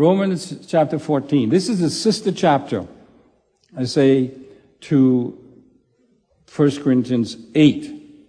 [0.00, 1.50] Romans chapter 14.
[1.50, 2.86] This is a sister chapter,
[3.76, 4.32] I say,
[4.88, 5.38] to
[6.56, 8.24] 1 Corinthians 8.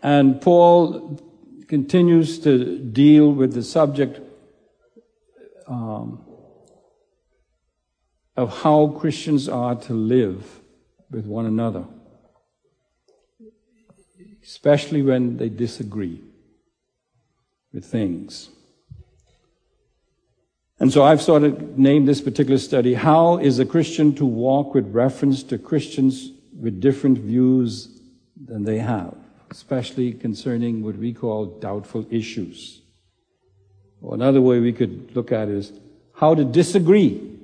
[0.00, 1.20] And Paul
[1.66, 4.20] continues to deal with the subject
[5.66, 6.24] um,
[8.36, 10.60] of how Christians are to live
[11.10, 11.84] with one another,
[14.44, 16.22] especially when they disagree
[17.72, 18.50] with things.
[20.80, 24.74] And so I've sort of named this particular study, How is a Christian to Walk
[24.74, 28.00] with Reference to Christians with Different Views
[28.36, 29.16] Than They Have,
[29.50, 32.80] especially concerning what we call doubtful issues.
[34.00, 35.72] Or another way we could look at it is
[36.14, 37.38] how to disagree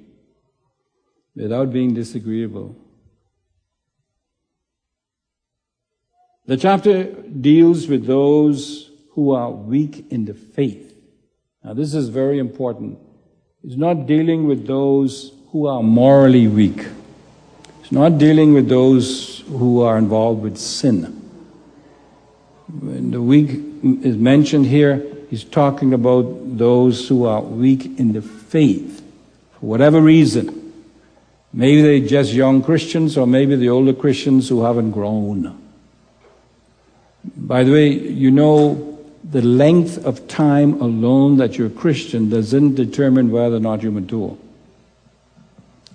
[1.34, 2.76] without being disagreeable.
[6.46, 10.94] The chapter deals with those who are weak in the faith.
[11.64, 12.98] Now, this is very important.
[13.66, 16.86] It's not dealing with those who are morally weak.
[17.80, 21.04] It's not dealing with those who are involved with sin.
[22.78, 23.52] When the weak
[24.04, 29.02] is mentioned here, he's talking about those who are weak in the faith,
[29.52, 30.72] for whatever reason.
[31.50, 35.58] Maybe they're just young Christians, or maybe the older Christians who haven't grown.
[37.34, 38.93] By the way, you know
[39.30, 43.90] the length of time alone that you're a Christian doesn't determine whether or not you
[43.90, 44.36] mature.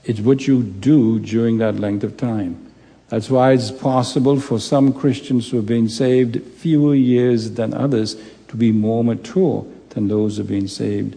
[0.03, 2.65] It's what you do during that length of time.
[3.09, 8.15] That's why it's possible for some Christians who have been saved fewer years than others
[8.47, 11.15] to be more mature than those who have been saved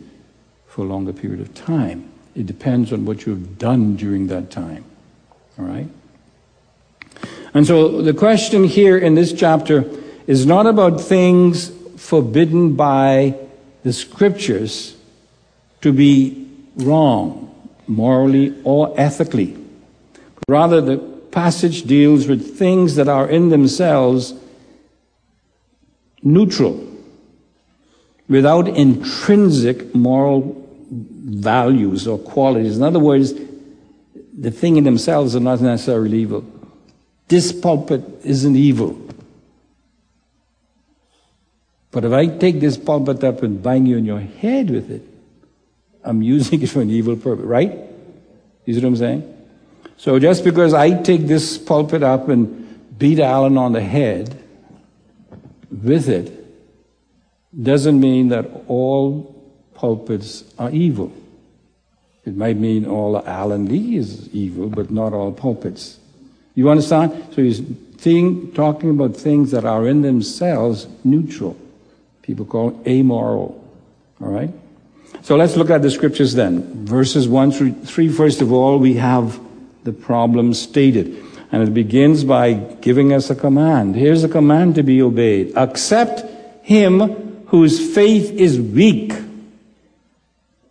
[0.66, 2.10] for a longer period of time.
[2.34, 4.84] It depends on what you've done during that time.
[5.58, 5.88] All right?
[7.54, 9.84] And so the question here in this chapter
[10.26, 11.71] is not about things
[12.02, 13.34] forbidden by
[13.84, 14.96] the scriptures
[15.80, 17.48] to be wrong,
[17.86, 19.56] morally or ethically.
[20.48, 20.98] Rather, the
[21.30, 24.34] passage deals with things that are in themselves
[26.22, 26.88] neutral,
[28.28, 30.58] without intrinsic moral
[30.90, 32.76] values or qualities.
[32.76, 33.32] In other words,
[34.36, 36.44] the thing in themselves are not necessarily evil.
[37.28, 38.98] This pulpit isn't evil.
[41.92, 45.02] But if I take this pulpit up and bang you in your head with it,
[46.02, 47.78] I'm using it for an evil purpose, right?
[48.64, 49.28] You see what I'm saying?
[49.98, 54.42] So just because I take this pulpit up and beat Alan on the head
[55.70, 56.38] with it,
[57.62, 59.38] doesn't mean that all
[59.74, 61.12] pulpits are evil.
[62.24, 65.98] It might mean all Alan Lee is evil, but not all pulpits.
[66.54, 67.12] You understand?
[67.34, 67.60] So he's
[67.98, 71.56] thing, talking about things that are in themselves neutral.
[72.22, 73.62] People call it amoral.
[74.20, 74.50] All right?
[75.22, 76.86] So let's look at the scriptures then.
[76.86, 78.08] Verses 1 through 3.
[78.08, 79.38] First of all, we have
[79.84, 81.22] the problem stated.
[81.52, 83.94] And it begins by giving us a command.
[83.94, 85.56] Here's a command to be obeyed.
[85.56, 86.24] Accept
[86.64, 89.12] him whose faith is weak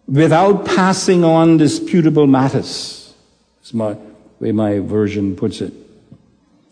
[0.08, 3.14] without passing on disputable matters.
[3.60, 3.96] That's my
[4.40, 5.74] way my version puts it.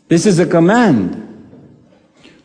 [0.07, 1.27] This is a command.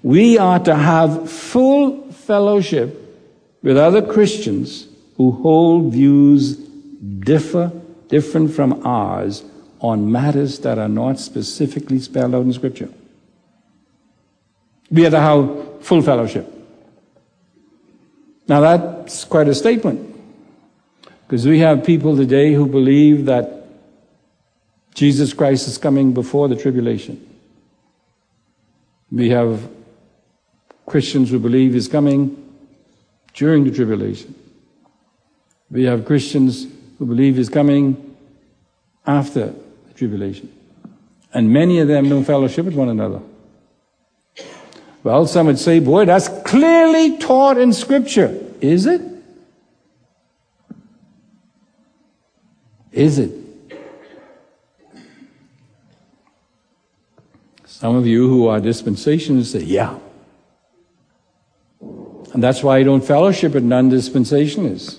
[0.02, 3.00] We are to have full fellowship
[3.62, 4.86] with other Christians
[5.16, 7.72] who hold views differ,
[8.08, 9.44] different from ours
[9.80, 12.88] on matters that are not specifically spelled out in Scripture.
[14.90, 16.50] We are to have full fellowship.
[18.46, 20.14] Now that's quite a statement.
[21.26, 23.66] Because we have people today who believe that
[24.94, 27.18] Jesus Christ is coming before the tribulation.
[29.10, 29.68] We have
[30.86, 32.40] Christians who believe is coming
[33.32, 34.34] during the tribulation.
[35.70, 36.66] We have Christians
[36.98, 38.16] who believe is coming
[39.06, 39.54] after
[39.88, 40.52] the tribulation.
[41.32, 43.20] And many of them don't fellowship with one another.
[45.02, 48.40] Well, some would say, boy, that's clearly taught in Scripture.
[48.60, 49.02] Is it?
[52.92, 53.32] Is it?
[57.66, 59.98] Some of you who are dispensationalists say, yeah,
[62.34, 64.98] and that's why you don't fellowship with non-dispensationalists.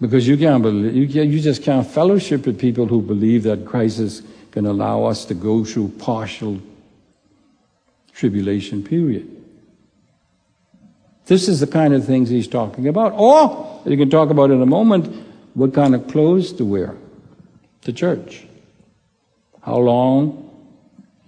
[0.00, 3.98] Because you can't believe, you, you just can't fellowship with people who believe that Christ
[3.98, 6.60] is going to allow us to go through partial
[8.14, 9.28] tribulation period.
[11.26, 13.12] This is the kind of things he's talking about.
[13.16, 15.06] Or, you can talk about in a moment,
[15.54, 16.96] what kind of clothes to wear
[17.82, 18.46] to church.
[19.62, 20.48] How long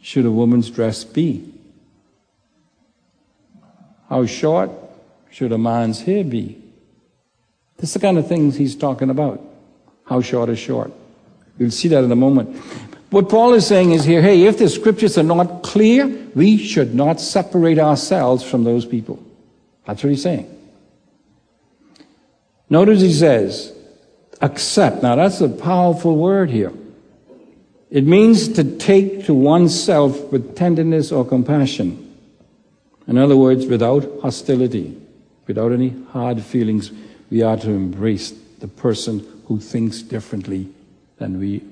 [0.00, 1.51] should a woman's dress be?
[4.12, 4.70] How short
[5.30, 6.62] should a man's hair be?
[7.78, 9.40] This is the kind of things he's talking about.
[10.04, 10.92] How short is short.
[11.58, 12.54] You'll see that in a moment.
[13.08, 16.94] What Paul is saying is here, hey, if the scriptures are not clear, we should
[16.94, 19.18] not separate ourselves from those people.
[19.86, 20.46] That's what he's saying.
[22.68, 23.72] Notice he says,
[24.42, 25.02] accept.
[25.02, 26.74] Now that's a powerful word here.
[27.90, 32.01] It means to take to oneself with tenderness or compassion.
[33.06, 34.96] In other words, without hostility,
[35.46, 36.92] without any hard feelings,
[37.30, 40.68] we are to embrace the person who thinks differently
[41.18, 41.62] than we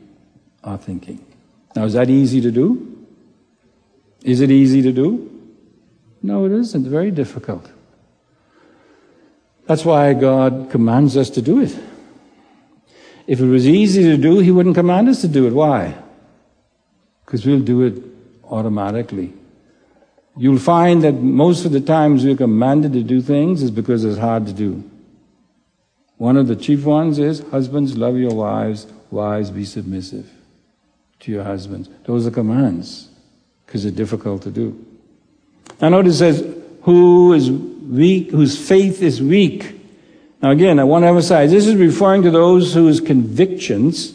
[0.65, 1.25] are thinking.
[1.77, 3.07] Now, is that easy to do?
[4.23, 5.31] Is it easy to do?
[6.23, 6.87] No, it isn't.
[6.87, 7.71] Very difficult.
[9.67, 11.79] That's why God commands us to do it.
[13.27, 15.53] If it was easy to do, He wouldn't command us to do it.
[15.53, 15.95] Why?
[17.25, 18.03] Because we'll do it
[18.45, 19.33] automatically.
[20.41, 24.19] You'll find that most of the times we're commanded to do things is because it's
[24.19, 24.83] hard to do.
[26.17, 30.31] One of the chief ones is husbands, love your wives, wives, be submissive
[31.19, 31.91] to your husbands.
[32.05, 33.11] Those are commands
[33.67, 34.83] because they're difficult to do.
[35.79, 39.79] Now notice it says, who is weak, whose faith is weak.
[40.43, 44.15] Now again, I want to emphasize, this is referring to those whose convictions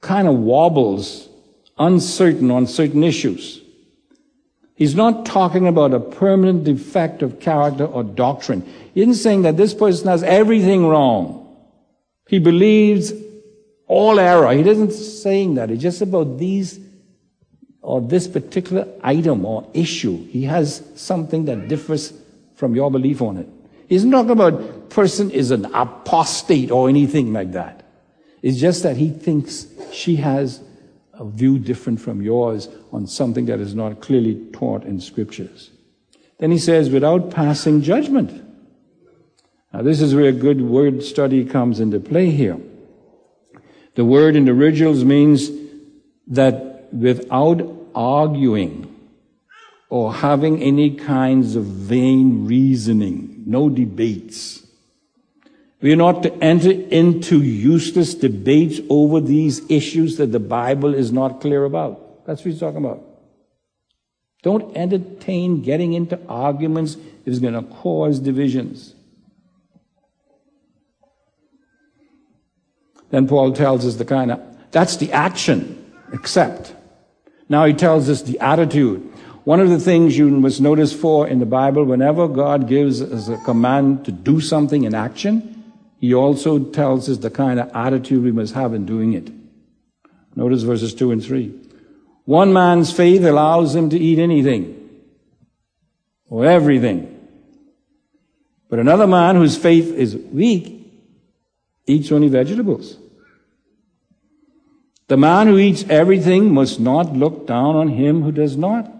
[0.00, 1.28] kind of wobbles,
[1.78, 3.60] uncertain on certain issues.
[4.74, 8.62] He's not talking about a permanent defect of character or doctrine.
[8.94, 11.56] He isn't saying that this person has everything wrong.
[12.28, 13.12] He believes
[13.86, 14.52] all error.
[14.52, 15.70] He isn't saying that.
[15.70, 16.80] It's just about these
[17.82, 20.24] or this particular item or issue.
[20.28, 22.12] He has something that differs
[22.54, 23.48] from your belief on it.
[23.88, 27.84] He's not talking about person is an apostate or anything like that.
[28.40, 30.60] It's just that he thinks she has
[31.22, 35.70] a view different from yours on something that is not clearly taught in scriptures.
[36.38, 38.44] Then he says, without passing judgment.
[39.72, 42.58] Now, this is where good word study comes into play here.
[43.94, 45.48] The word in the originals means
[46.26, 47.62] that without
[47.94, 48.92] arguing
[49.88, 54.61] or having any kinds of vain reasoning, no debates.
[55.82, 61.10] We are not to enter into useless debates over these issues that the Bible is
[61.10, 62.24] not clear about.
[62.24, 63.04] That's what he's talking about.
[64.44, 68.94] Don't entertain getting into arguments if it's going to cause divisions.
[73.10, 74.40] Then Paul tells us the kind of,
[74.70, 76.74] that's the action, accept.
[77.48, 79.00] Now he tells us the attitude.
[79.44, 83.28] One of the things you must notice for in the Bible, whenever God gives us
[83.28, 85.51] a command to do something in action,
[86.02, 89.30] he also tells us the kind of attitude we must have in doing it.
[90.34, 91.54] Notice verses 2 and 3.
[92.24, 94.90] One man's faith allows him to eat anything
[96.28, 97.08] or everything.
[98.68, 100.92] But another man whose faith is weak
[101.86, 102.98] eats only vegetables.
[105.06, 108.90] The man who eats everything must not look down on him who does not.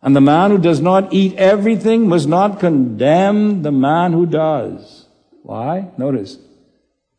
[0.00, 5.05] And the man who does not eat everything must not condemn the man who does.
[5.46, 5.90] Why?
[5.96, 6.38] Notice.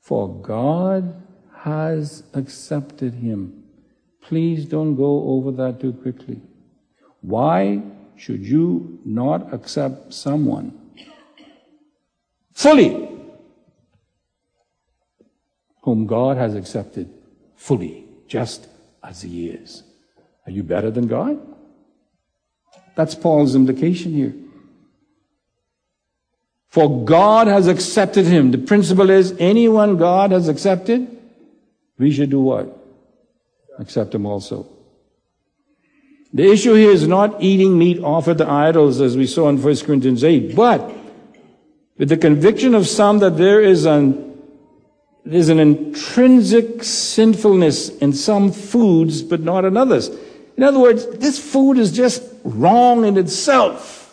[0.01, 1.23] For God
[1.55, 3.63] has accepted him.
[4.21, 6.41] Please don't go over that too quickly.
[7.21, 7.81] Why
[8.17, 10.77] should you not accept someone
[12.53, 13.07] fully
[15.83, 17.09] whom God has accepted
[17.55, 18.67] fully, just
[19.01, 19.83] as he is.
[20.45, 21.39] Are you better than God?
[22.95, 24.33] That's Paul's implication here.
[26.77, 28.51] For God has accepted him.
[28.51, 31.07] The principle is anyone God has accepted,
[31.97, 32.77] we should do what?
[33.79, 34.67] Accept him also.
[36.31, 39.77] The issue here is not eating meat offered to idols as we saw in 1
[39.77, 40.93] Corinthians 8, but
[41.97, 44.39] with the conviction of some that there is an
[45.25, 50.11] there's an intrinsic sinfulness in some foods, but not in others.
[50.55, 54.06] In other words, this food is just wrong in itself.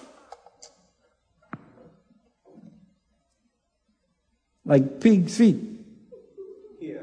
[4.64, 5.60] Like pig's feet.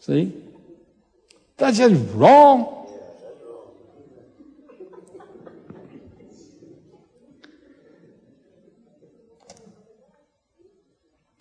[0.00, 0.32] See?
[1.56, 2.82] That's just wrong.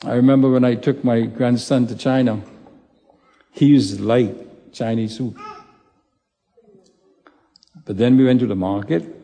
[0.03, 2.41] I remember when I took my grandson to China,
[3.51, 5.37] he used like Chinese soup.
[7.85, 9.20] But then we went to the market,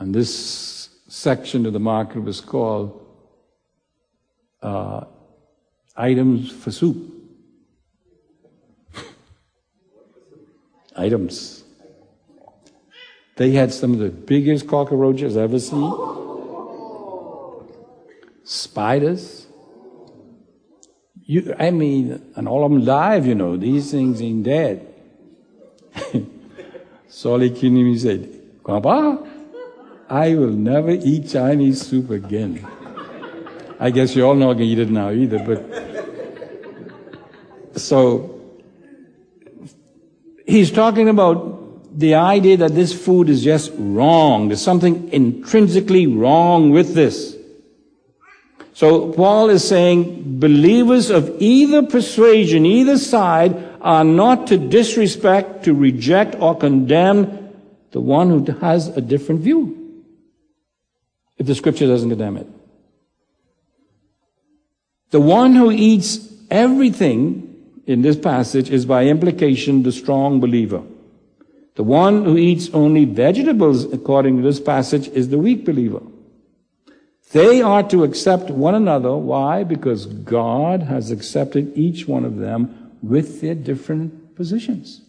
[0.00, 3.06] and this section of the market was called
[4.62, 5.04] uh,
[5.94, 6.96] items for soup.
[10.96, 11.64] items.
[13.36, 15.92] They had some of the biggest cockroaches ever seen.
[18.42, 19.46] Spiders.
[21.24, 23.58] You, I mean, and all of them live, you know.
[23.58, 24.94] These things ain't dead.
[27.08, 29.18] Solly Kinimi said, Grandpa,
[30.10, 32.66] I will never eat Chinese soup again.
[33.78, 35.64] I guess you all not gonna eat it now either, but
[37.80, 38.40] so
[40.44, 44.48] he's talking about the idea that this food is just wrong.
[44.48, 47.36] There's something intrinsically wrong with this.
[48.72, 55.74] So Paul is saying believers of either persuasion, either side, are not to disrespect, to
[55.74, 57.52] reject, or condemn
[57.92, 59.79] the one who has a different view.
[61.40, 62.46] If the scripture doesn't condemn it.
[65.10, 70.82] The one who eats everything in this passage is by implication the strong believer.
[71.76, 76.02] The one who eats only vegetables, according to this passage, is the weak believer.
[77.32, 79.16] They are to accept one another.
[79.16, 79.64] Why?
[79.64, 85.00] Because God has accepted each one of them with their different positions.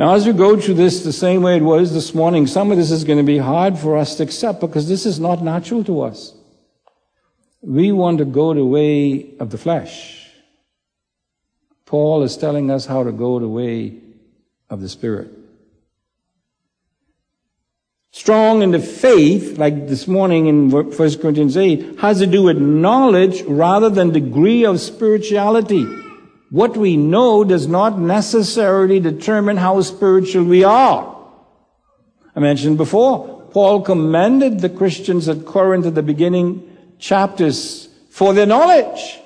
[0.00, 2.78] Now, as we go through this the same way it was this morning, some of
[2.78, 5.84] this is going to be hard for us to accept because this is not natural
[5.84, 6.32] to us.
[7.60, 10.26] We want to go the way of the flesh.
[11.84, 13.98] Paul is telling us how to go the way
[14.70, 15.32] of the Spirit.
[18.10, 22.56] Strong in the faith, like this morning in 1 Corinthians 8, has to do with
[22.56, 25.84] knowledge rather than degree of spirituality.
[26.50, 31.16] What we know does not necessarily determine how spiritual we are.
[32.34, 38.46] I mentioned before, Paul commended the Christians at Corinth at the beginning chapters for their
[38.46, 39.18] knowledge.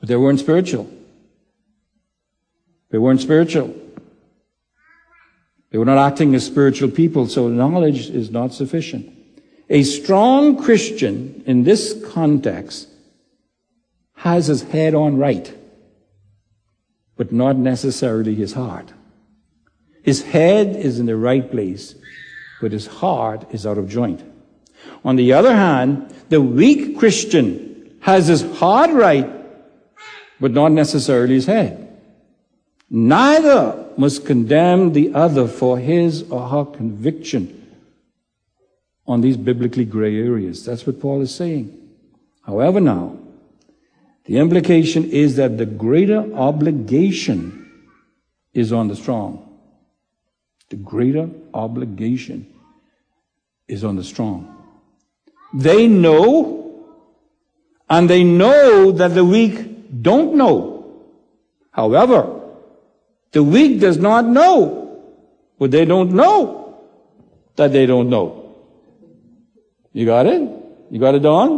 [0.00, 0.90] But they weren't spiritual.
[2.90, 3.74] They weren't spiritual.
[5.70, 9.10] They were not acting as spiritual people, so knowledge is not sufficient.
[9.70, 12.88] A strong Christian in this context
[14.16, 15.54] has his head on right,
[17.16, 18.92] but not necessarily his heart.
[20.02, 21.94] His head is in the right place,
[22.60, 24.22] but his heart is out of joint.
[25.04, 29.30] On the other hand, the weak Christian has his heart right,
[30.40, 31.78] but not necessarily his head.
[32.90, 37.58] Neither must condemn the other for his or her conviction
[39.06, 40.64] on these biblically gray areas.
[40.64, 41.78] That's what Paul is saying.
[42.42, 43.18] However, now,
[44.24, 47.70] the implication is that the greater obligation
[48.52, 49.58] is on the strong.
[50.70, 52.46] The greater obligation
[53.68, 54.48] is on the strong.
[55.54, 56.86] They know,
[57.90, 61.04] and they know that the weak don't know.
[61.70, 62.40] However,
[63.32, 65.02] the weak does not know,
[65.58, 66.80] but they don't know
[67.56, 68.56] that they don't know.
[69.92, 70.42] You got it?
[70.90, 71.50] You got it, Don?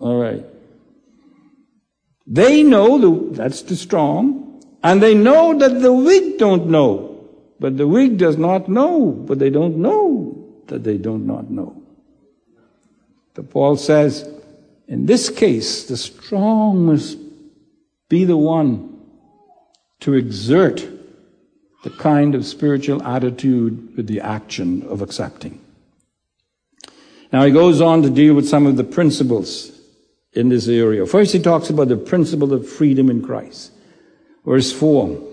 [0.00, 0.44] All right.
[2.30, 7.26] They know the, that's the strong, and they know that the weak don't know.
[7.58, 11.82] But the weak does not know, but they don't know that they do not know.
[13.34, 14.28] The Paul says,
[14.86, 17.18] in this case, the strong must
[18.10, 19.00] be the one
[20.00, 20.86] to exert
[21.82, 25.64] the kind of spiritual attitude with the action of accepting.
[27.32, 29.77] Now he goes on to deal with some of the principles
[30.32, 31.06] in this area.
[31.06, 33.72] First, he talks about the principle of freedom in Christ.
[34.44, 35.24] Verse 4.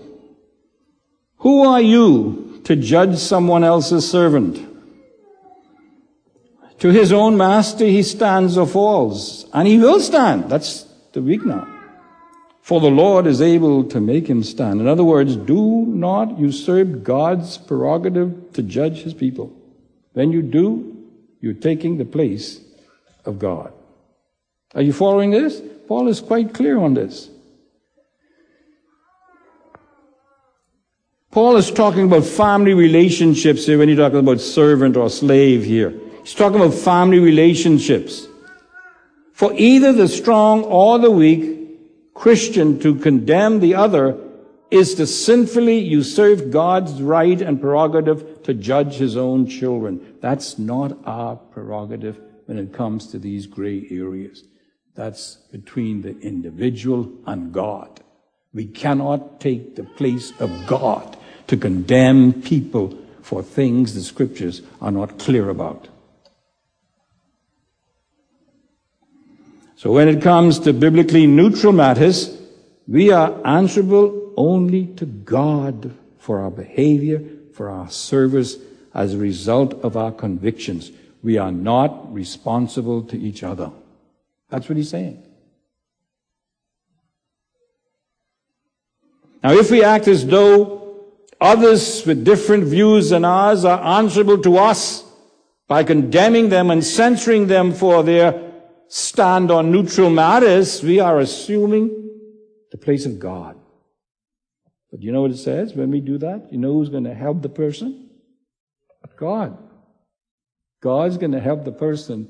[1.38, 4.74] Who are you to judge someone else's servant?
[6.80, 10.50] To his own master he stands or falls, and he will stand.
[10.50, 11.72] That's the weak now.
[12.60, 14.80] For the Lord is able to make him stand.
[14.80, 19.52] In other words, do not usurp God's prerogative to judge his people.
[20.14, 21.04] When you do,
[21.40, 22.60] you're taking the place
[23.24, 23.72] of God.
[24.76, 25.62] Are you following this?
[25.88, 27.30] Paul is quite clear on this.
[31.30, 35.94] Paul is talking about family relationships here when he's talking about servant or slave here.
[36.20, 38.26] He's talking about family relationships.
[39.32, 44.18] For either the strong or the weak Christian to condemn the other
[44.70, 50.16] is to sinfully usurp God's right and prerogative to judge his own children.
[50.20, 54.44] That's not our prerogative when it comes to these gray areas.
[54.96, 58.00] That's between the individual and God.
[58.54, 61.16] We cannot take the place of God
[61.48, 65.88] to condemn people for things the scriptures are not clear about.
[69.76, 72.34] So when it comes to biblically neutral matters,
[72.88, 77.22] we are answerable only to God for our behavior,
[77.52, 78.56] for our service
[78.94, 80.90] as a result of our convictions.
[81.22, 83.70] We are not responsible to each other.
[84.50, 85.22] That's what he's saying.
[89.42, 91.04] Now, if we act as though
[91.40, 95.04] others with different views than ours are answerable to us
[95.68, 98.52] by condemning them and censoring them for their
[98.88, 102.10] stand on neutral matters, we are assuming
[102.70, 103.56] the place of God.
[104.90, 106.52] But you know what it says when we do that?
[106.52, 108.06] You know who's going to help the person?
[109.16, 109.56] God.
[110.82, 112.28] God's going to help the person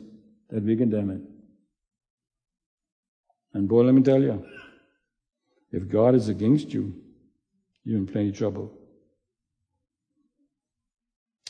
[0.51, 1.21] that we condemn it.
[3.57, 4.45] And boy, let me tell you,
[5.73, 6.95] if God is against you,
[7.85, 8.71] you're in plenty of trouble.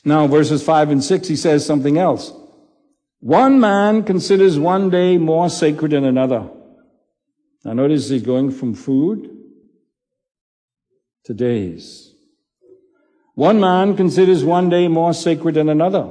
[0.05, 2.33] Now, verses 5 and 6, he says something else.
[3.19, 6.49] One man considers one day more sacred than another.
[7.65, 9.29] Now, notice he's going from food
[11.25, 12.15] to days.
[13.35, 16.09] One man considers one day more sacred than another.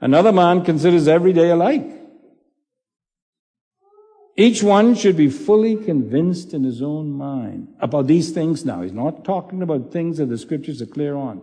[0.00, 2.01] Another man considers every day alike.
[4.36, 8.80] Each one should be fully convinced in his own mind about these things now.
[8.80, 11.42] He's not talking about things that the scriptures are clear on.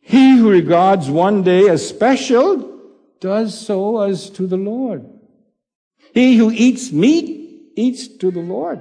[0.00, 2.80] He who regards one day as special
[3.20, 5.04] does so as to the Lord.
[6.14, 8.80] He who eats meat eats to the Lord,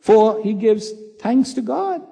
[0.00, 2.02] for he gives thanks to God.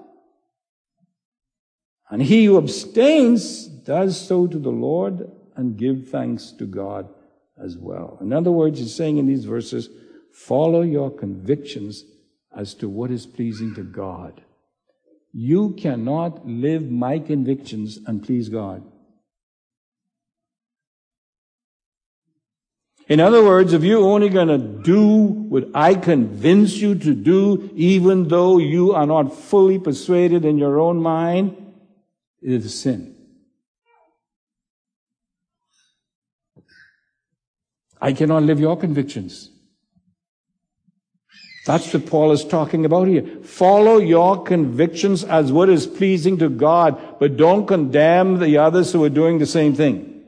[2.11, 7.09] And he who abstains does so to the Lord and give thanks to God
[7.63, 8.19] as well.
[8.21, 9.89] In other words, he's saying in these verses,
[10.33, 12.05] follow your convictions
[12.57, 14.43] as to what is pleasing to God.
[15.33, 18.85] You cannot live my convictions and please God.
[23.07, 27.71] In other words, if you're only going to do what I convince you to do,
[27.75, 31.55] even though you are not fully persuaded in your own mind,
[32.41, 33.14] it is sin.
[38.05, 39.49] I cannot live your convictions.
[41.65, 43.23] That's what Paul is talking about here.
[43.43, 49.03] Follow your convictions as what is pleasing to God, but don't condemn the others who
[49.05, 50.23] are doing the same thing.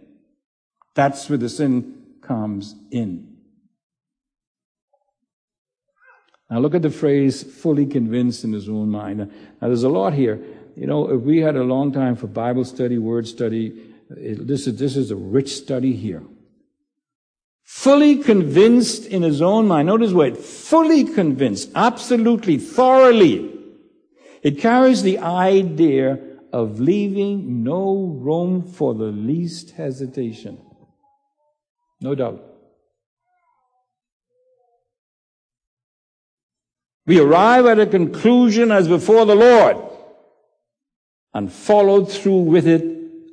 [0.94, 3.36] That's where the sin comes in.
[6.48, 9.18] Now look at the phrase fully convinced in his own mind.
[9.60, 10.42] Now there's a lot here.
[10.76, 14.66] You know, if we had a long time for Bible study, word study, it, this
[14.66, 16.22] is, this is a rich study here
[17.66, 19.88] fully convinced in his own mind.
[19.88, 23.52] Notice word, Fully convinced, absolutely, thoroughly.
[24.42, 26.18] It carries the idea
[26.52, 30.58] of leaving no room for the least hesitation.
[32.00, 32.42] No doubt.
[37.04, 39.76] We arrive at a conclusion as before the Lord
[41.34, 42.84] and followed through with it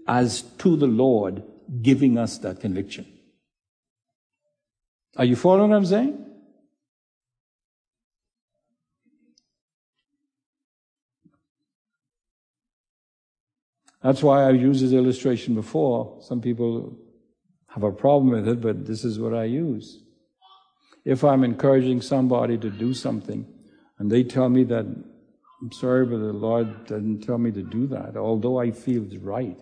[0.07, 1.43] as to the Lord,
[1.81, 3.12] giving us that conviction.
[5.15, 6.19] Are you following what I'm saying?
[14.02, 16.17] That's why I've used this illustration before.
[16.21, 16.97] Some people
[17.67, 20.04] have a problem with it, but this is what I use.
[21.06, 23.47] If I'm encouraging somebody to do something
[23.99, 27.88] and they tell me that, I'm sorry, but the Lord didn't tell me to do
[27.88, 29.60] that, although I feel it's right.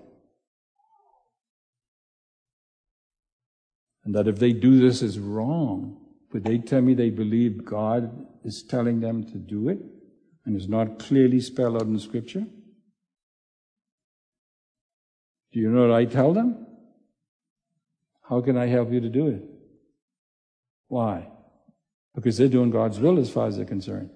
[4.03, 5.97] And that if they do this is wrong,
[6.31, 9.79] but they tell me they believe God is telling them to do it
[10.45, 12.45] and is not clearly spelled out in scripture.
[15.51, 16.65] Do you know what I tell them?
[18.27, 19.43] How can I help you to do it?
[20.87, 21.27] Why?
[22.15, 24.09] Because they're doing God's will as far as they're concerned.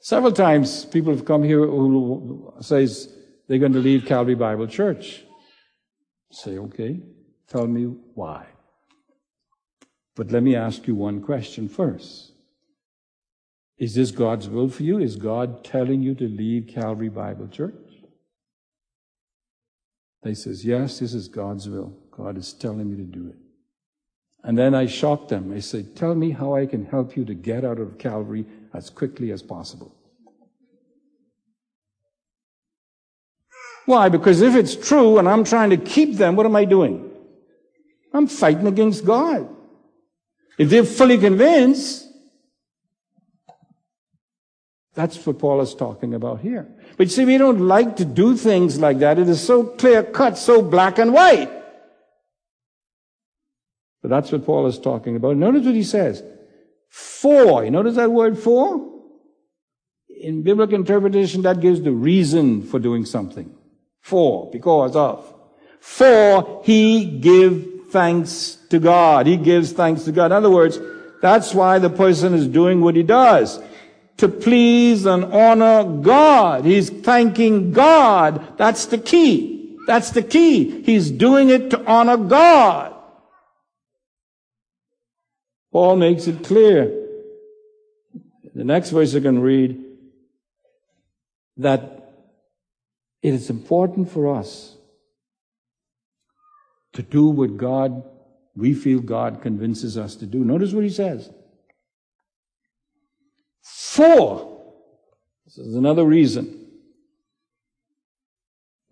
[0.00, 3.12] Several times people have come here who says
[3.48, 5.24] they're going to leave Calvary Bible Church.
[6.30, 7.00] Say, okay,
[7.48, 8.46] Tell me why.
[10.14, 12.32] But let me ask you one question first.
[13.78, 14.98] Is this God's will for you?
[14.98, 17.74] Is God telling you to leave Calvary Bible Church?
[20.22, 21.94] They says, yes, this is God's will.
[22.10, 23.36] God is telling me to do it.
[24.42, 25.52] And then I shock them.
[25.52, 28.90] I said, tell me how I can help you to get out of Calvary as
[28.90, 29.94] quickly as possible.
[33.84, 34.08] Why?
[34.08, 37.12] Because if it's true and I'm trying to keep them, what am I doing?
[38.16, 39.48] I'm fighting against God.
[40.58, 42.06] If they're fully convinced,
[44.94, 46.66] that's what Paul is talking about here.
[46.96, 49.18] But you see, we don't like to do things like that.
[49.18, 51.50] It is so clear cut, so black and white.
[54.00, 55.36] But that's what Paul is talking about.
[55.36, 56.22] Notice what he says.
[56.88, 58.94] For, you notice that word for?
[60.08, 63.54] In biblical interpretation, that gives the reason for doing something.
[64.00, 65.34] For, because of.
[65.80, 69.26] For he give thanks to God.
[69.26, 70.26] He gives thanks to God.
[70.26, 70.78] In other words,
[71.22, 73.58] that's why the person is doing what he does.
[74.18, 76.66] To please and honor God.
[76.66, 78.58] He's thanking God.
[78.58, 79.78] That's the key.
[79.86, 80.82] That's the key.
[80.82, 82.94] He's doing it to honor God.
[85.72, 86.92] Paul makes it clear.
[88.54, 89.82] The next verse you can read
[91.56, 92.12] that
[93.22, 94.75] it is important for us
[96.96, 98.02] to do what God,
[98.56, 100.44] we feel God convinces us to do.
[100.44, 101.30] Notice what he says.
[103.62, 104.62] For,
[105.44, 106.66] this is another reason.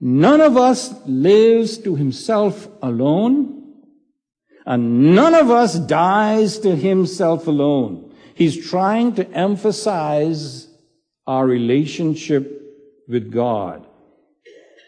[0.01, 3.73] None of us lives to himself alone,
[4.67, 8.15] and none of us dies to himself alone.
[8.35, 10.69] He's trying to emphasize
[11.27, 12.61] our relationship
[13.09, 13.87] with God.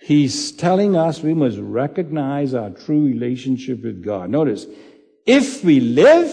[0.06, 4.30] He's telling us we must recognize our true relationship with God.
[4.30, 4.64] Notice,
[5.26, 6.32] if we live,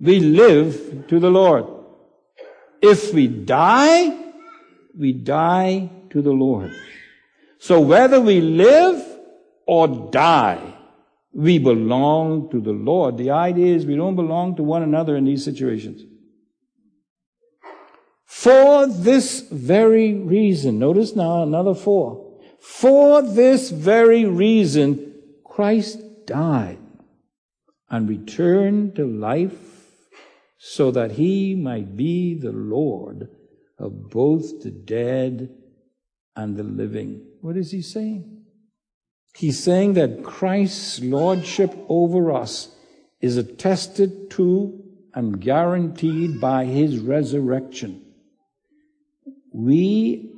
[0.00, 1.66] we live to the Lord.
[2.80, 4.18] If we die,
[4.98, 6.72] we die to the Lord.
[7.58, 9.04] So whether we live
[9.66, 10.74] or die,
[11.34, 13.18] we belong to the Lord.
[13.18, 16.04] The idea is we don't belong to one another in these situations.
[18.24, 22.31] For this very reason, notice now another for.
[22.62, 26.78] For this very reason, Christ died
[27.90, 29.88] and returned to life
[30.58, 33.28] so that he might be the Lord
[33.78, 35.50] of both the dead
[36.36, 37.26] and the living.
[37.40, 38.44] What is he saying?
[39.34, 42.74] He's saying that Christ's lordship over us
[43.20, 44.82] is attested to
[45.14, 48.02] and guaranteed by his resurrection
[49.52, 50.31] we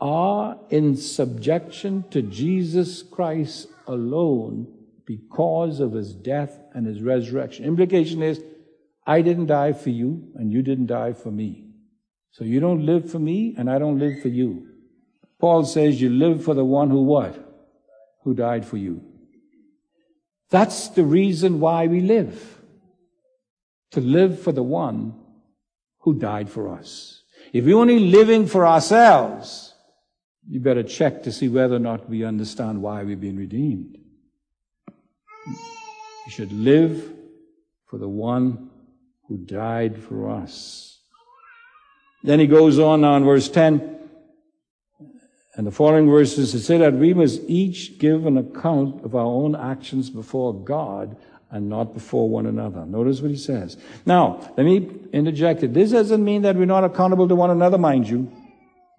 [0.00, 4.72] are in subjection to Jesus Christ alone
[5.04, 7.64] because of his death and his resurrection.
[7.64, 8.40] Implication is,
[9.06, 11.64] I didn't die for you and you didn't die for me.
[12.30, 14.68] So you don't live for me and I don't live for you.
[15.40, 17.36] Paul says you live for the one who what?
[18.24, 19.02] Who died for you.
[20.50, 22.60] That's the reason why we live.
[23.92, 25.14] To live for the one
[26.00, 27.22] who died for us.
[27.52, 29.67] If we're only living for ourselves,
[30.48, 33.98] you better check to see whether or not we understand why we've been redeemed.
[35.46, 37.12] You should live
[37.86, 38.70] for the one
[39.28, 41.00] who died for us.
[42.22, 43.98] Then he goes on now in verse 10
[45.54, 49.26] and the following verses to say that we must each give an account of our
[49.26, 51.16] own actions before God
[51.50, 52.86] and not before one another.
[52.86, 53.76] Notice what he says.
[54.06, 55.74] Now, let me interject it.
[55.74, 58.30] This doesn't mean that we're not accountable to one another, mind you.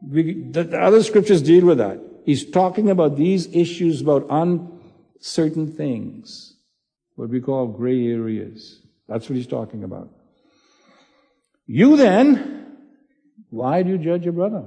[0.07, 1.99] We, the, the other scriptures deal with that.
[2.25, 6.55] He's talking about these issues about uncertain things,
[7.15, 8.81] what we call gray areas.
[9.07, 10.09] That's what he's talking about.
[11.65, 12.77] You then,
[13.49, 14.65] why do you judge your brother?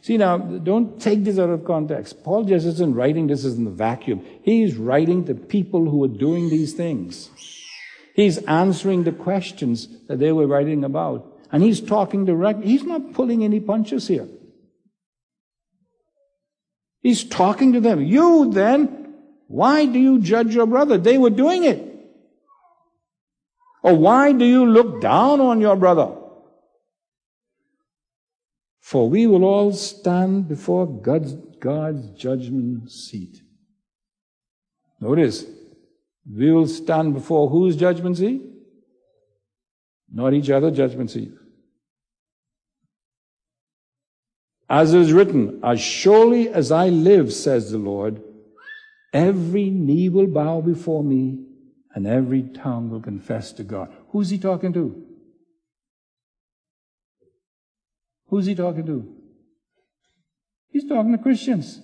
[0.00, 2.22] See now, don't take this out of context.
[2.22, 4.24] Paul just isn't writing this is in the vacuum.
[4.42, 7.30] He's writing to people who are doing these things.
[8.14, 11.38] He's answering the questions that they were writing about.
[11.50, 12.62] And he's talking direct.
[12.62, 14.28] He's not pulling any punches here.
[17.00, 18.02] He's talking to them.
[18.02, 19.14] You then,
[19.46, 20.98] why do you judge your brother?
[20.98, 21.84] They were doing it.
[23.82, 26.14] Or why do you look down on your brother?
[28.80, 33.42] For we will all stand before God's, God's judgment seat.
[35.00, 35.44] Notice,
[36.30, 38.42] we will stand before whose judgment seat?
[40.10, 41.32] Not each other judgment seat.
[44.70, 48.22] As it is written, as surely as I live, says the Lord,
[49.12, 51.44] every knee will bow before me
[51.94, 53.90] and every tongue will confess to God.
[54.10, 55.04] Who's he talking to?
[58.26, 59.14] Who's he talking to?
[60.70, 61.80] He's talking to Christians.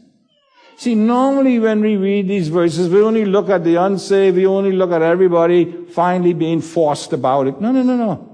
[0.76, 4.72] See, normally when we read these verses, we only look at the unsaved, we only
[4.72, 7.60] look at everybody finally being forced about it.
[7.60, 8.33] No, no, no, no.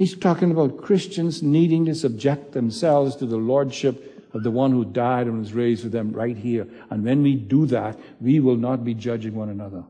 [0.00, 4.82] He's talking about Christians needing to subject themselves to the lordship of the one who
[4.82, 6.66] died and was raised for them right here.
[6.88, 9.84] And when we do that, we will not be judging one another.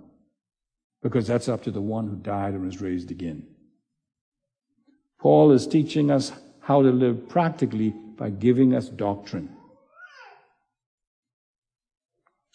[1.01, 3.47] Because that's up to the one who died and was raised again.
[5.21, 9.49] Paul is teaching us how to live practically by giving us doctrine.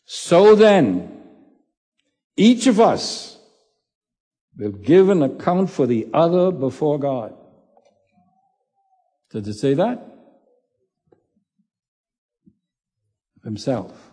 [0.04, 1.24] So then,
[2.36, 3.38] each of us
[4.58, 7.34] will give an account for the other before God.
[9.36, 9.98] Does it say that?
[13.36, 14.12] Of himself.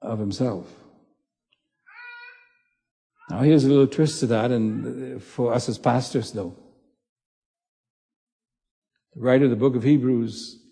[0.00, 0.72] Of himself.
[3.28, 6.54] Now here's a little twist to that, and uh, for us as pastors though.
[9.14, 10.62] The writer of the book of Hebrews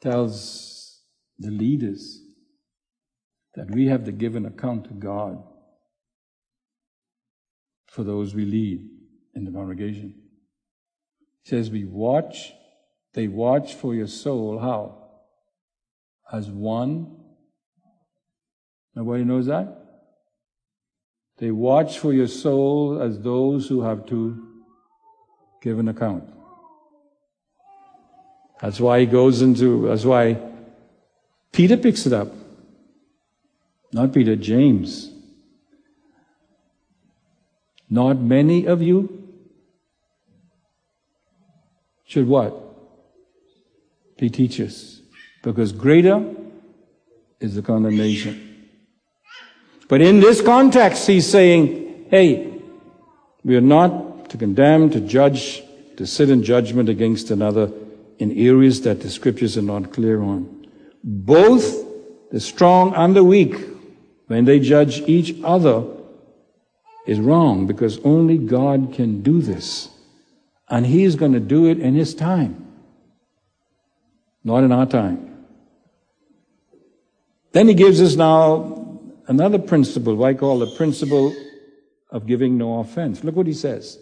[0.00, 1.02] tells
[1.38, 2.22] the leaders
[3.56, 5.44] that we have to give an account to God
[7.88, 8.88] for those we lead
[9.34, 10.27] in the congregation.
[11.48, 12.52] Says, We watch,
[13.14, 14.58] they watch for your soul.
[14.58, 14.98] How?
[16.30, 17.16] As one.
[18.94, 19.82] Nobody knows that?
[21.38, 24.46] They watch for your soul as those who have to
[25.62, 26.24] give an account.
[28.60, 30.38] That's why he goes into, that's why
[31.50, 32.28] Peter picks it up.
[33.90, 35.10] Not Peter, James.
[37.88, 39.27] Not many of you
[42.08, 42.56] should what?
[44.16, 45.02] Be teachers.
[45.42, 46.34] Because greater
[47.38, 48.66] is the condemnation.
[49.88, 52.60] But in this context, he's saying, hey,
[53.44, 55.62] we are not to condemn, to judge,
[55.96, 57.70] to sit in judgment against another
[58.18, 60.66] in areas that the scriptures are not clear on.
[61.04, 61.84] Both
[62.30, 63.54] the strong and the weak,
[64.26, 65.84] when they judge each other,
[67.06, 69.90] is wrong because only God can do this.
[70.70, 72.66] And He is going to do it in His time,
[74.44, 75.46] not in our time.
[77.52, 81.34] Then He gives us now another principle, what I call the principle
[82.10, 83.24] of giving no offense.
[83.24, 83.98] Look what He says.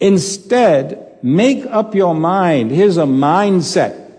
[0.00, 2.70] Instead, make up your mind.
[2.70, 4.12] Here's a mindset.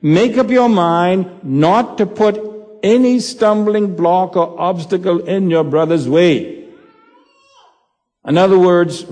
[0.00, 2.40] Make up your mind not to put
[2.82, 6.59] any stumbling block or obstacle in your brother's way.
[8.26, 9.10] In other words,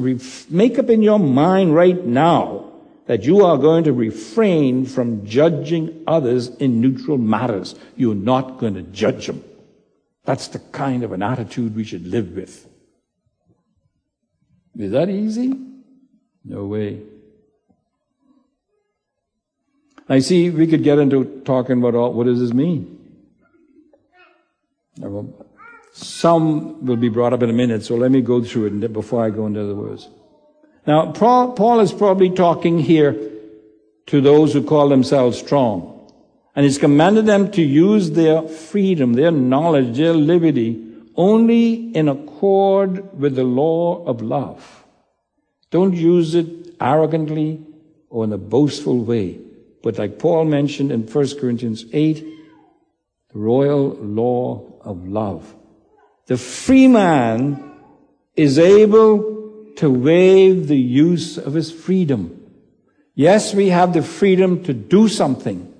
[0.51, 2.73] make up in your mind right now
[3.07, 7.75] that you are going to refrain from judging others in neutral matters.
[7.97, 9.43] You're not going to judge them.
[10.25, 12.67] That's the kind of an attitude we should live with.
[14.77, 15.59] Is that easy?
[16.45, 17.01] No way.
[20.07, 22.95] I see we could get into talking about all, what does this mean?
[26.01, 29.25] Some will be brought up in a minute, so let me go through it before
[29.25, 30.09] I go into the words.
[30.87, 33.17] Now, Paul is probably talking here
[34.07, 36.13] to those who call themselves strong.
[36.55, 40.85] And he's commanded them to use their freedom, their knowledge, their liberty
[41.17, 44.85] only in accord with the law of love.
[45.71, 47.61] Don't use it arrogantly
[48.09, 49.41] or in a boastful way.
[49.83, 52.25] But like Paul mentioned in 1 Corinthians 8,
[53.33, 55.55] the royal law of love.
[56.29, 57.73] The free man
[58.37, 62.53] is able to waive the use of his freedom.
[63.15, 65.73] Yes, we have the freedom to do something,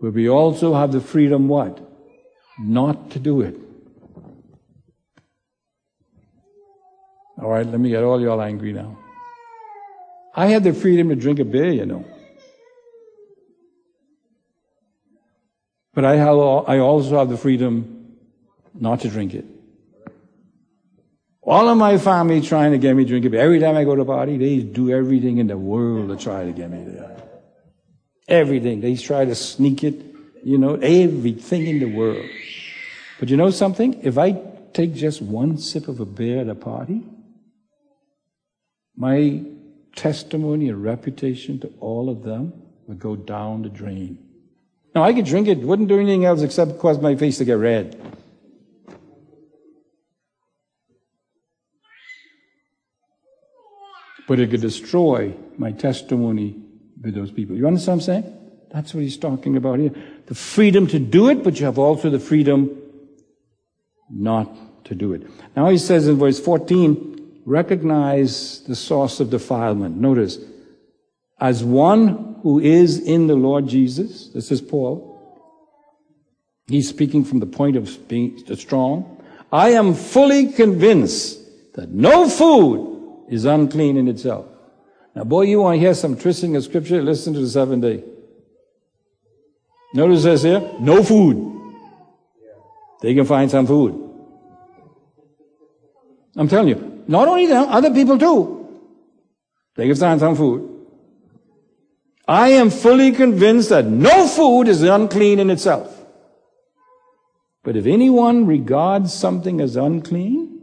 [0.00, 1.86] but we also have the freedom what?
[2.58, 3.60] Not to do it.
[7.40, 8.98] All right, let me get all y'all angry now.
[10.34, 12.06] I had the freedom to drink a beer, you know.
[15.92, 18.16] But I, have, I also have the freedom
[18.72, 19.57] not to drink it.
[21.48, 23.30] All of my family trying to get me drinking.
[23.30, 23.42] drink.
[23.42, 26.44] Every time I go to a party, they do everything in the world to try
[26.44, 27.16] to get me there.
[28.28, 28.82] Everything.
[28.82, 29.94] They try to sneak it,
[30.44, 32.28] you know, everything in the world.
[33.18, 33.98] But you know something?
[34.02, 34.38] If I
[34.74, 37.02] take just one sip of a beer at a party,
[38.94, 39.42] my
[39.96, 42.52] testimony and reputation to all of them
[42.86, 44.18] would go down the drain.
[44.94, 47.54] Now, I could drink it, wouldn't do anything else except cause my face to get
[47.54, 47.98] red.
[54.28, 56.54] But it could destroy my testimony
[57.02, 57.56] with those people.
[57.56, 58.38] You understand what I'm saying?
[58.70, 59.92] That's what he's talking about here.
[60.26, 62.78] The freedom to do it, but you have also the freedom
[64.10, 65.22] not to do it.
[65.56, 69.96] Now he says in verse 14, recognize the source of defilement.
[69.96, 70.38] Notice,
[71.40, 75.06] as one who is in the Lord Jesus, this is Paul.
[76.66, 79.24] He's speaking from the point of being strong.
[79.50, 81.40] I am fully convinced
[81.74, 82.97] that no food
[83.28, 84.46] is unclean in itself.
[85.14, 87.02] Now, boy, you want to hear some twisting of scripture?
[87.02, 88.04] Listen to the seventh day.
[89.94, 91.54] Notice says here, no food.
[93.00, 94.04] They can find some food.
[96.36, 98.80] I'm telling you, not only them, other people too.
[99.76, 100.86] They can find some food.
[102.26, 105.94] I am fully convinced that no food is unclean in itself.
[107.64, 110.62] But if anyone regards something as unclean,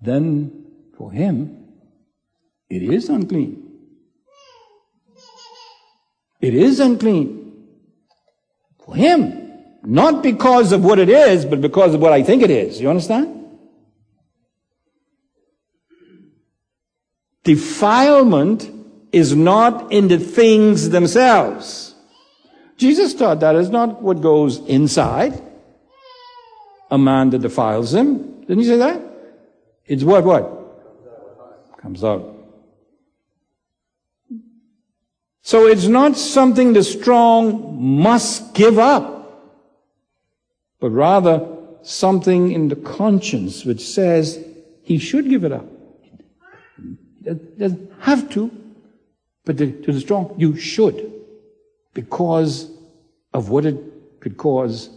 [0.00, 1.65] then for him
[2.68, 3.62] it is unclean.
[6.40, 7.52] It is unclean.
[8.84, 9.42] For him.
[9.82, 12.80] Not because of what it is, but because of what I think it is.
[12.80, 13.36] You understand?
[17.44, 18.68] Defilement
[19.12, 21.94] is not in the things themselves.
[22.76, 25.40] Jesus taught that it's not what goes inside.
[26.90, 28.40] A man that defiles him.
[28.40, 29.00] Didn't he say that?
[29.86, 30.52] It's what, what?
[31.78, 32.35] Comes out.
[35.46, 39.62] So it's not something the strong must give up,
[40.80, 41.46] but rather
[41.82, 44.44] something in the conscience which says
[44.82, 45.66] he should give it up.
[47.22, 47.30] He
[47.60, 48.50] doesn't have to,
[49.44, 51.12] but to the strong, you should,
[51.94, 52.68] because
[53.32, 53.78] of what it
[54.18, 54.90] could cause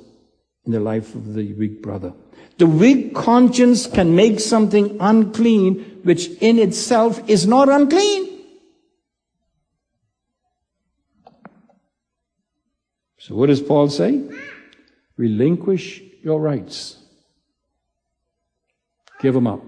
[0.65, 2.11] in the life of the weak brother.
[2.57, 8.28] The weak conscience can make something unclean, which in itself is not unclean.
[13.29, 14.23] So what does Paul say?
[15.15, 16.97] Relinquish your rights.
[19.21, 19.61] Give them up.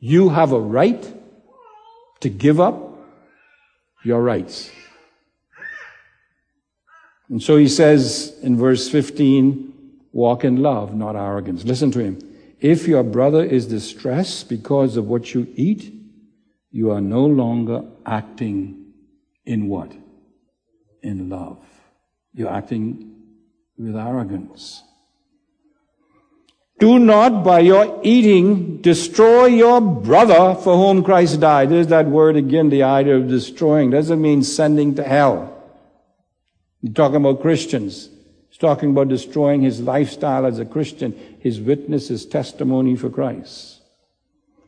[0.00, 1.14] You have a right
[2.20, 2.98] to give up
[4.04, 4.70] your rights.
[7.30, 11.64] And so he says in verse 15, walk in love, not arrogance.
[11.64, 12.18] Listen to him.
[12.60, 15.90] If your brother is distressed because of what you eat,
[16.70, 18.92] you are no longer acting
[19.46, 19.94] in what?
[21.02, 21.66] In love.
[22.36, 23.14] You're acting
[23.78, 24.82] with arrogance.
[26.78, 31.70] Do not by your eating destroy your brother for whom Christ died.
[31.70, 33.90] There's that word again, the idea of destroying.
[33.90, 35.54] Doesn't mean sending to hell.
[36.82, 38.10] He's talking about Christians.
[38.50, 43.75] He's talking about destroying his lifestyle as a Christian, his witness, his testimony for Christ.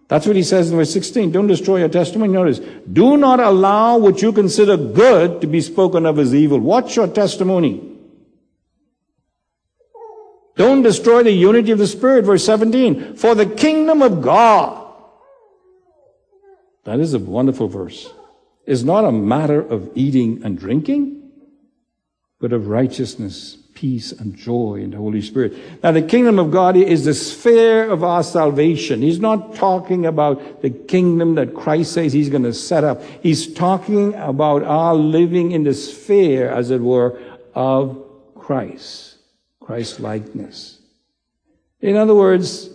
[0.08, 1.32] That's what he says in verse 16.
[1.32, 2.32] Don't destroy your testimony.
[2.32, 6.58] Notice, do not allow what you consider good to be spoken of as evil.
[6.58, 7.96] Watch your testimony.
[10.56, 12.24] Don't destroy the unity of the Spirit.
[12.24, 13.16] Verse 17.
[13.16, 14.86] For the kingdom of God.
[16.84, 18.10] That is a wonderful verse.
[18.64, 21.30] Is not a matter of eating and drinking,
[22.40, 25.54] but of righteousness, peace and joy in the Holy Spirit.
[25.84, 29.02] Now the kingdom of God is the sphere of our salvation.
[29.02, 33.00] He's not talking about the kingdom that Christ says he's going to set up.
[33.22, 37.20] He's talking about our living in the sphere, as it were,
[37.54, 39.18] of Christ.
[39.60, 40.80] Christ likeness.
[41.80, 42.70] In other words,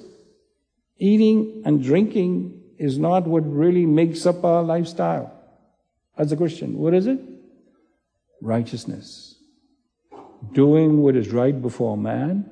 [0.97, 5.33] eating and drinking is not what really makes up our lifestyle
[6.17, 6.77] as a Christian.
[6.77, 7.19] What is it?
[8.41, 9.32] Righteousness
[10.51, 12.49] doing what is right before man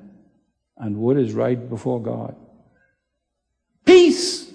[0.76, 2.34] and what is right before God.
[3.84, 4.50] Peace.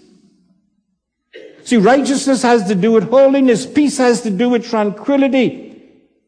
[1.64, 3.66] See, righteousness has to do with holiness.
[3.66, 5.66] Peace has to do with tranquility.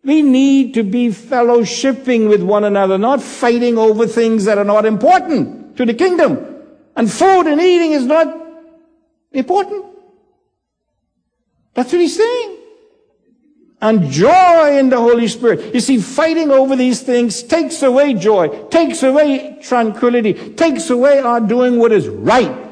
[0.04, 4.86] We need to be fellowshipping with one another, not fighting over things that are not
[4.86, 6.64] important to the kingdom.
[6.96, 8.28] And food and eating is not
[9.32, 9.86] important.
[11.74, 12.49] That's what he's saying
[13.82, 15.74] and joy in the Holy Spirit.
[15.74, 21.40] You see, fighting over these things takes away joy, takes away tranquility, takes away our
[21.40, 22.68] doing what is right.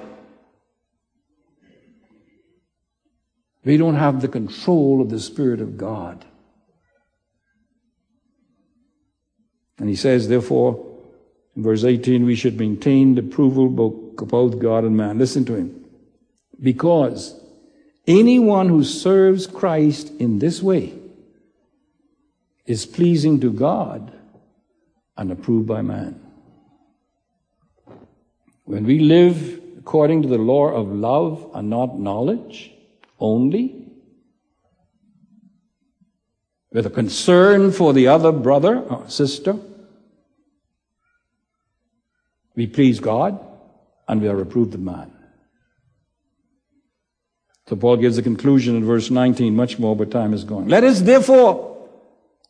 [3.63, 6.25] We don't have the control of the Spirit of God.
[9.77, 10.83] And he says, therefore,
[11.55, 15.17] in verse 18, we should maintain the approval of both God and man.
[15.17, 15.85] Listen to him.
[16.59, 17.39] Because
[18.07, 20.93] Anyone who serves Christ in this way
[22.65, 24.13] is pleasing to God
[25.17, 26.21] and approved by man.
[28.63, 32.71] When we live according to the law of love and not knowledge
[33.19, 33.83] only,
[36.71, 39.57] with a concern for the other brother or sister,
[42.55, 43.39] we please God
[44.07, 45.16] and we are approved of man.
[47.67, 50.69] So Paul gives a conclusion in verse 19, much more, but time is going.
[50.69, 51.87] Let us therefore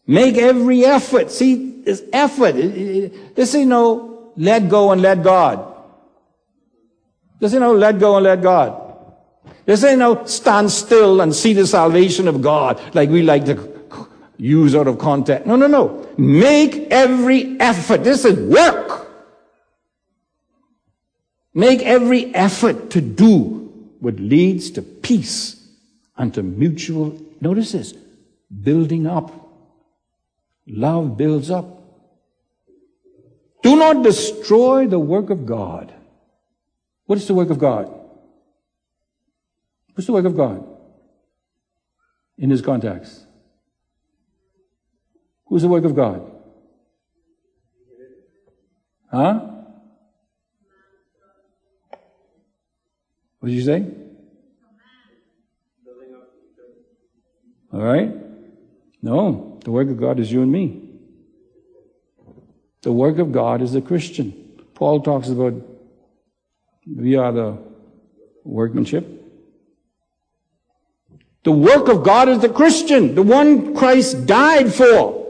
[0.06, 1.32] make every effort.
[1.32, 2.54] See, this effort.
[2.54, 5.74] This is no let go and let God.
[7.40, 8.84] This ain't no let go and let God.
[9.66, 14.08] This ain't no stand still and see the salvation of God like we like to
[14.38, 15.48] use out of context.
[15.48, 16.08] No, no, no.
[16.18, 18.04] Make every effort.
[18.04, 19.08] This is work.
[21.54, 23.67] Make every effort to do
[24.00, 25.68] what leads to peace
[26.18, 27.94] and to mutual, notice this,
[28.64, 29.32] building up.
[30.68, 31.66] Love builds up.
[33.64, 35.94] Do not destroy the work of God.
[37.06, 37.94] What is the work of God?
[39.94, 40.66] What's the work of God?
[42.38, 43.26] In this context.
[45.48, 46.32] Who's the work of God?
[49.10, 49.57] Huh?
[53.48, 53.86] What did you say?
[57.72, 58.14] All right?
[59.02, 60.82] No, the work of God is you and me.
[62.82, 64.34] The work of God is the Christian.
[64.74, 65.54] Paul talks about
[66.94, 67.58] we are the
[68.44, 69.08] workmanship.
[71.46, 75.26] The work of God is the Christian, the one Christ died for.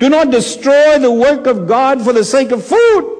[0.00, 3.18] Do not destroy the work of God for the sake of food.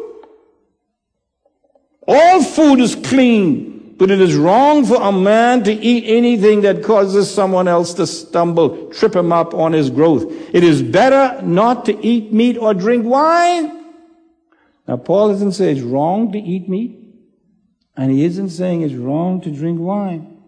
[2.08, 3.69] All food is clean,
[4.00, 8.06] but it is wrong for a man to eat anything that causes someone else to
[8.06, 10.24] stumble, trip him up on his growth.
[10.54, 13.84] It is better not to eat meat or drink wine.
[14.88, 16.98] Now, Paul doesn't say it's wrong to eat meat,
[17.94, 20.38] and he isn't saying it's wrong to drink wine.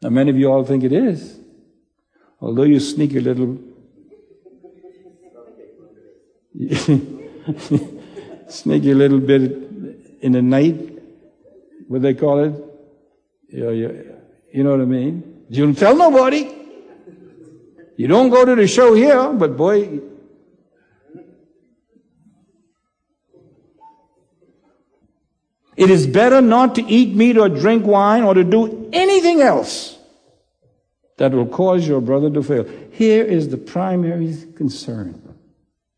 [0.00, 1.38] Now, many of you all think it is.
[2.40, 3.58] Although you sneak a little,
[8.48, 9.65] sneak a little bit
[10.26, 10.76] in the night,
[11.86, 12.52] what they call it?
[13.48, 14.16] You, you,
[14.52, 15.44] you know what I mean?
[15.48, 16.52] You don't tell nobody.
[17.96, 20.00] You don't go to the show here, but boy,
[25.76, 29.98] It is better not to eat meat or drink wine or to do anything else
[31.18, 32.64] that will cause your brother to fail.
[32.92, 35.22] Here is the primary concern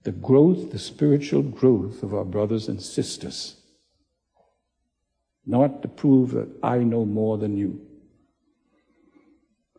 [0.02, 3.57] the growth, the spiritual growth of our brothers and sisters.
[5.48, 7.80] Not to prove that I know more than you.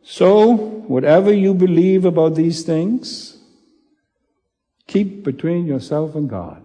[0.02, 3.38] So, whatever you believe about these things,
[4.88, 6.64] keep between yourself and God.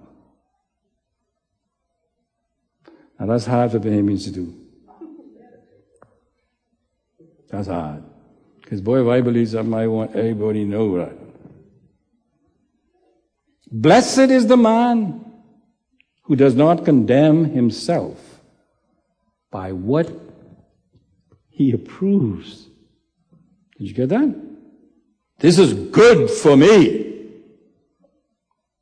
[3.21, 4.55] Now that's hard for Bahamians to do.
[7.51, 8.03] That's hard.
[8.63, 11.17] Because boy, if I believe something, I want everybody to know that.
[13.71, 15.25] Blessed is the man
[16.23, 18.34] who does not condemn himself
[19.55, 20.11] by what
[21.49, 22.67] he approves.
[23.79, 24.35] Did you get that?
[25.39, 27.29] This is good for me.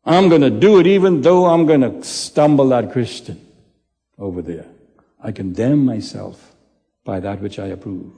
[0.03, 3.39] I'm going to do it even though I'm going to stumble that Christian
[4.17, 4.65] over there.
[5.23, 6.55] I condemn myself
[7.05, 8.15] by that which I approve.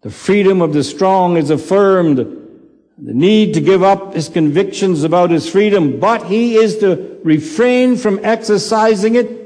[0.00, 2.16] The freedom of the strong is affirmed.
[2.16, 7.98] The need to give up his convictions about his freedom, but he is to refrain
[7.98, 9.39] from exercising it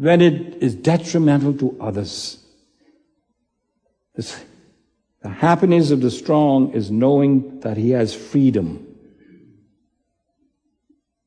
[0.00, 2.38] when it is detrimental to others.
[4.14, 8.96] The happiness of the strong is knowing that he has freedom,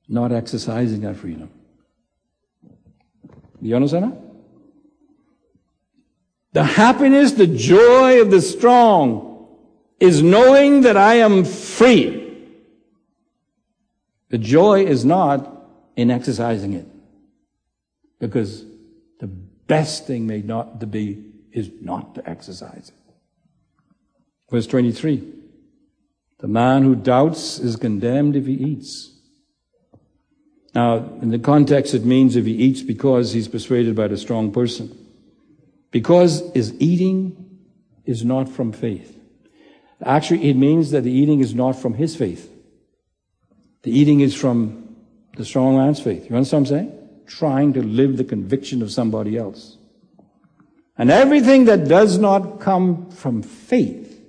[0.07, 1.51] not exercising that freedom.
[3.61, 4.21] Do You understand that?
[6.53, 9.49] The happiness, the joy of the strong
[9.99, 12.47] is knowing that I am free.
[14.29, 16.87] The joy is not in exercising it.
[18.27, 18.65] Because
[19.19, 23.13] the best thing may not to be is not to exercise it.
[24.49, 25.27] Verse 23.
[26.39, 29.11] The man who doubts is condemned if he eats.
[30.73, 34.53] Now, in the context, it means if he eats because he's persuaded by the strong
[34.53, 34.97] person.
[35.91, 37.59] Because his eating
[38.05, 39.19] is not from faith.
[40.01, 42.49] Actually, it means that the eating is not from his faith.
[43.83, 44.95] The eating is from
[45.35, 46.29] the strong man's faith.
[46.29, 47.02] You understand what I'm saying?
[47.27, 49.77] Trying to live the conviction of somebody else.
[50.97, 54.21] And everything that does not come from faith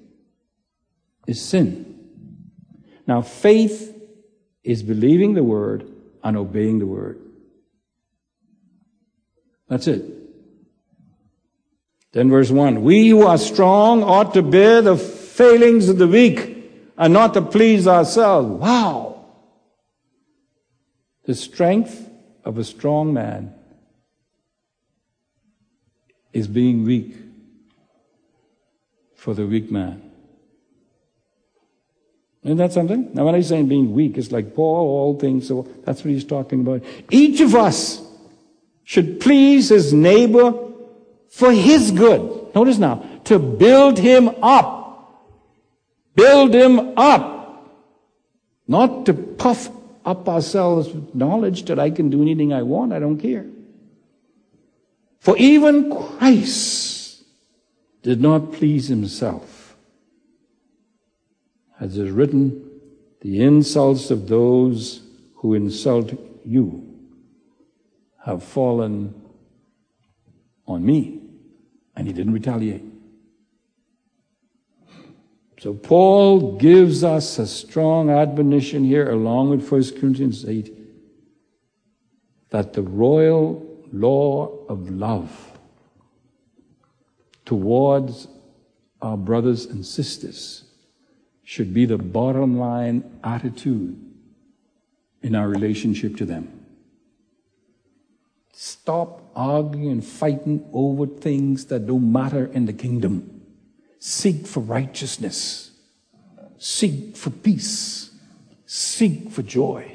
[1.26, 2.10] is sin.
[3.06, 3.94] Now, faith
[4.62, 5.90] is believing the word
[6.22, 7.20] and obeying the word.
[9.68, 10.04] That's it.
[12.12, 16.54] Then verse 1 We who are strong ought to bear the failings of the weak
[16.96, 18.48] and not to please ourselves.
[18.48, 19.26] Wow!
[21.24, 22.08] The strength
[22.44, 23.54] of a strong man
[26.32, 27.16] is being weak
[29.14, 30.02] for the weak man.
[32.42, 33.10] Isn't that something?
[33.14, 36.24] Now, when I say being weak, it's like Paul, all things, so that's what he's
[36.24, 36.82] talking about.
[37.10, 38.02] Each of us
[38.82, 40.52] should please his neighbor
[41.30, 42.54] for his good.
[42.54, 45.32] Notice now, to build him up.
[46.14, 47.70] Build him up.
[48.68, 49.70] Not to puff
[50.04, 53.46] up ourselves with knowledge that I can do anything I want, I don't care.
[55.20, 57.22] For even Christ
[58.02, 59.54] did not please himself
[61.80, 62.70] as is written,
[63.20, 65.02] the insults of those
[65.36, 66.12] who insult
[66.44, 66.98] you
[68.24, 69.14] have fallen
[70.66, 71.20] on me.
[71.96, 72.82] And he didn't retaliate.
[75.64, 80.70] So Paul gives us a strong admonition here, along with 1 Corinthians 8,
[82.50, 85.58] that the royal law of love
[87.46, 88.28] towards
[89.00, 90.64] our brothers and sisters
[91.44, 93.98] should be the bottom line attitude
[95.22, 96.66] in our relationship to them.
[98.52, 103.33] Stop arguing and fighting over things that don't matter in the kingdom.
[104.06, 105.70] Seek for righteousness.
[106.58, 108.10] Seek for peace.
[108.66, 109.90] Seek for joy.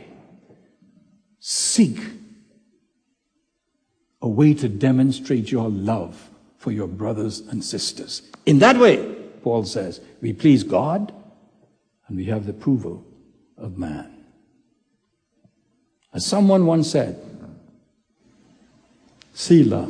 [1.40, 2.00] Seek
[4.20, 8.24] a way to demonstrate your love for your brothers and sisters.
[8.48, 8.98] In that way,
[9.44, 11.14] Paul says, we please God
[12.08, 13.06] and we have the approval
[13.58, 14.26] of man.
[16.16, 17.22] As someone once said,
[19.36, 19.88] Selah,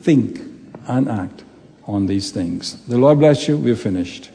[0.00, 0.40] think
[0.88, 1.44] and act
[1.88, 2.80] on these things.
[2.86, 3.56] The Lord bless you.
[3.56, 4.30] We're finished.